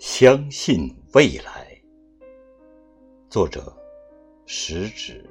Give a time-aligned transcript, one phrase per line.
[0.00, 1.78] 相信未来。
[3.28, 3.70] 作者：
[4.46, 5.28] 食指。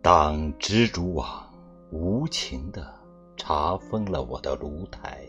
[0.00, 1.52] 当蜘蛛网
[1.92, 2.90] 无情的
[3.36, 5.26] 查封了我的炉台，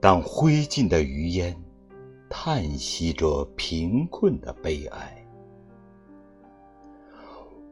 [0.00, 1.54] 当灰烬的余烟
[2.30, 5.16] 叹息着贫困的悲哀。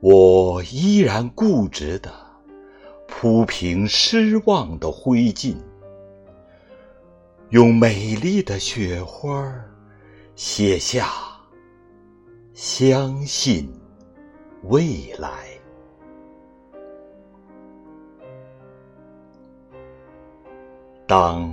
[0.01, 2.13] 我依然固执地
[3.07, 5.57] 铺平失望的灰烬，
[7.49, 9.51] 用美丽的雪花
[10.37, 11.09] 写下
[12.53, 13.73] 相信
[14.65, 15.49] 未来。
[21.07, 21.53] 当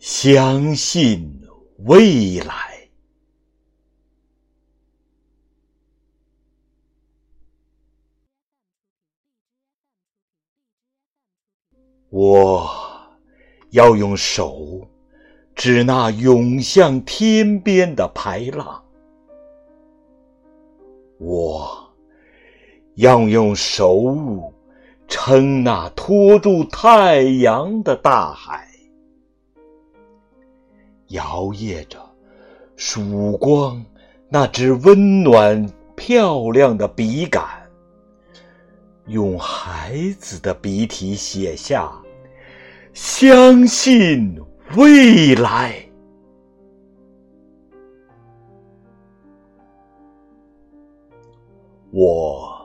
[0.00, 1.42] 相信
[1.84, 2.54] 未来。
[12.08, 12.66] 我
[13.72, 14.88] 要用手
[15.54, 18.82] 指那涌向天边的排浪，
[21.18, 21.92] 我
[22.94, 24.50] 要用手
[25.06, 28.69] 撑那托住太阳的大海，
[31.10, 31.98] 摇曳着
[32.76, 33.84] 曙光
[34.28, 37.60] 那支温暖漂亮的笔杆。
[39.06, 41.90] 用孩子的笔体写下
[42.94, 44.40] “相信
[44.76, 45.74] 未来”。
[51.90, 52.56] 我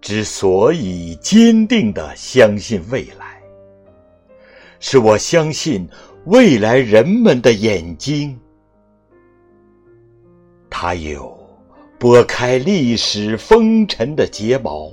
[0.00, 3.31] 之所以坚定的相信未来，
[4.84, 5.88] 是我相信
[6.24, 8.36] 未来人们的眼睛，
[10.68, 11.38] 它有
[12.00, 14.92] 拨开历史风尘的睫毛。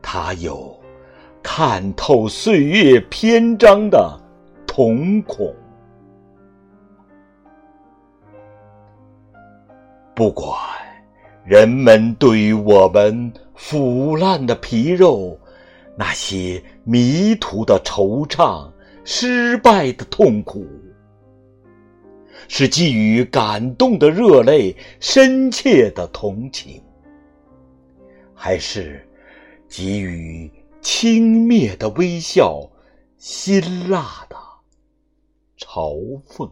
[0.00, 0.74] 他有
[1.42, 4.18] 看透岁月篇章的
[4.66, 5.54] 瞳孔，
[10.14, 10.58] 不管
[11.44, 15.38] 人们对于我们腐烂的皮肉、
[15.96, 18.70] 那些迷途的惆怅、
[19.04, 20.66] 失败的痛苦，
[22.48, 26.82] 是基于感动的热泪、深切的同情，
[28.34, 29.06] 还是？
[29.68, 30.50] 给予
[30.82, 32.60] 轻蔑的微笑，
[33.16, 34.36] 辛辣的
[35.58, 36.50] 嘲讽。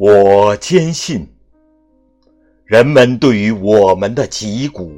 [0.00, 1.26] 我坚信，
[2.64, 4.92] 人们对于我们的脊骨，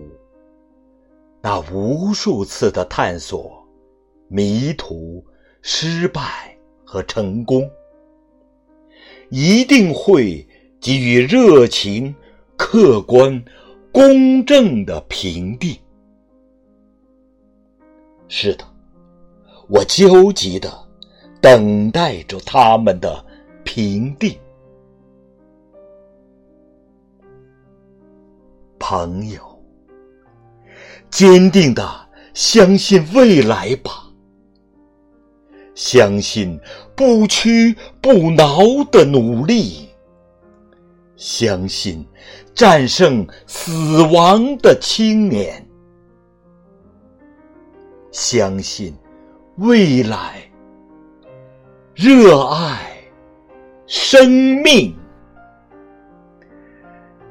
[1.41, 3.67] 那无数次的探索、
[4.29, 5.25] 迷途、
[5.63, 7.67] 失败和成功。
[9.31, 10.47] 一定会
[10.79, 12.15] 给予热情、
[12.59, 13.43] 客观、
[13.91, 15.75] 公正的评定。
[18.29, 18.67] 是的，
[19.67, 20.71] 我焦急的
[21.41, 23.25] 等待着他们的
[23.65, 24.39] 评定。
[28.91, 29.41] 朋友，
[31.11, 31.89] 坚定的
[32.35, 34.11] 相信未来吧。
[35.77, 36.59] 相信
[36.97, 38.59] 不屈不挠
[38.91, 39.91] 的努力，
[41.15, 42.05] 相信
[42.53, 45.65] 战胜死亡的青年，
[48.11, 48.93] 相信
[49.59, 50.51] 未来，
[51.95, 52.91] 热爱
[53.87, 54.29] 生
[54.65, 54.93] 命，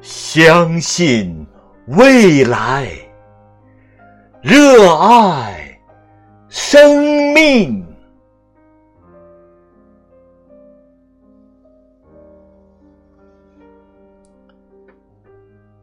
[0.00, 1.46] 相信
[1.90, 2.88] 未来，
[4.40, 5.76] 热爱
[6.48, 7.84] 生命。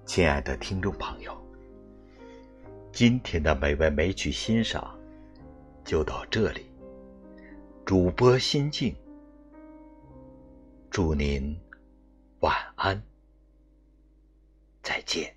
[0.06, 1.38] 亲爱的听众朋友，
[2.94, 4.98] 今天的美文美曲欣赏
[5.84, 6.72] 就到这里。
[7.84, 8.96] 主播心静，
[10.90, 11.54] 祝您
[12.40, 13.04] 晚安，
[14.82, 15.37] 再见。